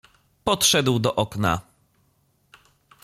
[0.43, 1.61] Podszedł do okna.